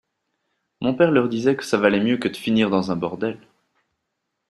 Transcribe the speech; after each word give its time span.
Mon 0.79 0.95
père 0.95 1.11
leur 1.11 1.29
disait 1.29 1.55
que 1.55 1.63
ça 1.63 1.77
valait 1.77 1.99
mieux 2.03 2.17
que 2.17 2.27
de 2.27 2.35
finir 2.35 2.71
dans 2.71 2.89
un 2.89 2.95
bordel. 2.95 3.37